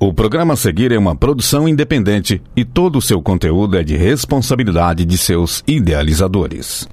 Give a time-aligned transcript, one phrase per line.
[0.00, 3.96] O programa a seguir é uma produção independente e todo o seu conteúdo é de
[3.96, 6.88] responsabilidade de seus idealizadores.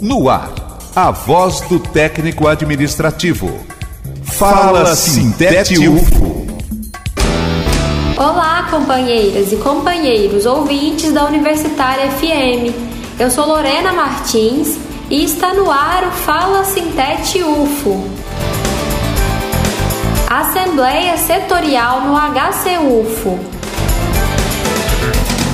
[0.00, 0.54] No ar,
[0.96, 3.60] a voz do técnico administrativo.
[4.22, 6.46] Fala Sintete UFO.
[8.16, 12.72] Olá, companheiras e companheiros ouvintes da Universitária FM.
[13.20, 14.78] Eu sou Lorena Martins
[15.10, 18.31] e está no ar o Fala Sintete UFO.
[20.72, 23.38] Assembleia Setorial no HCUFO.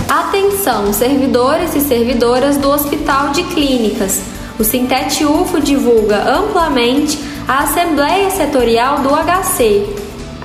[0.08, 4.22] Atenção, servidores e servidoras do Hospital de Clínicas.
[4.60, 7.18] O Sintete UFO divulga amplamente
[7.48, 9.92] a Assembleia Setorial do HC.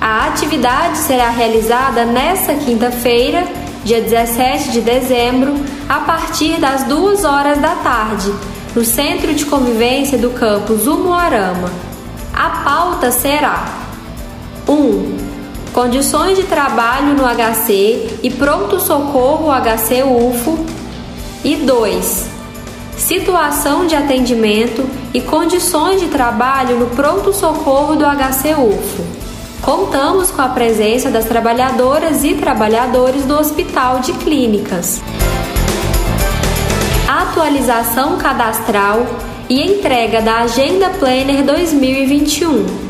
[0.00, 3.46] A atividade será realizada nesta quinta-feira,
[3.84, 5.54] dia 17 de dezembro,
[5.88, 8.34] a partir das 2 horas da tarde,
[8.74, 11.70] no Centro de Convivência do campus Umuarama.
[12.34, 13.83] A pauta será
[14.74, 15.16] 1.
[15.72, 20.58] Condições de trabalho no HC e pronto-socorro HC UFO.
[21.44, 22.28] E 2.
[22.96, 29.04] Situação de atendimento e condições de trabalho no pronto-socorro do HC UFO.
[29.62, 35.02] Contamos com a presença das trabalhadoras e trabalhadores do Hospital de Clínicas.
[37.08, 39.06] Atualização cadastral
[39.48, 42.83] e entrega da Agenda Planner 2021.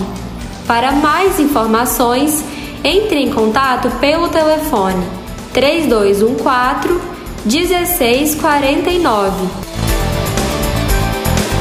[0.69, 2.45] Para mais informações,
[2.85, 5.05] entre em contato pelo telefone
[5.53, 7.01] 3214
[7.45, 9.70] 1649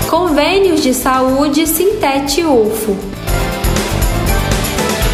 [0.09, 2.97] Convênios de Saúde Sintete UFO.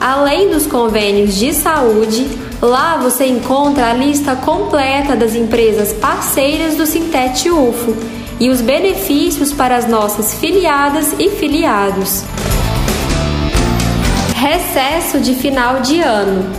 [0.00, 2.26] Além dos convênios de saúde,
[2.60, 7.96] lá você encontra a lista completa das empresas parceiras do Sintete UFO
[8.40, 12.24] e os benefícios para as nossas filiadas e filiados.
[14.34, 16.50] Recesso de final de ano.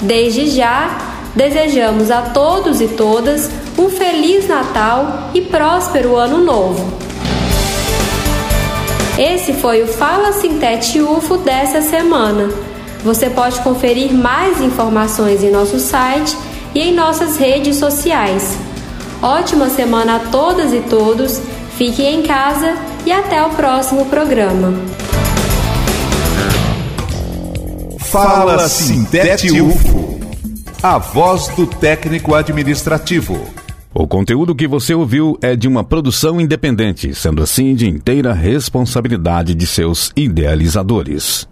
[0.02, 0.98] Desde já,
[1.34, 6.92] desejamos a todos e todas um feliz Natal e próspero Ano Novo.
[9.18, 12.50] Esse foi o Fala Sintete UFO dessa semana.
[13.04, 16.36] Você pode conferir mais informações em nosso site
[16.74, 18.56] e em nossas redes sociais.
[19.20, 21.40] Ótima semana a todas e todos
[21.78, 22.74] Fiquem em casa
[23.08, 24.70] e até o próximo programa.
[28.00, 30.20] Fala Sintete UFO,
[30.82, 33.48] a voz do técnico administrativo.
[33.94, 39.54] O conteúdo que você ouviu é de uma produção independente, sendo assim de inteira responsabilidade
[39.54, 41.48] de seus idealizadores.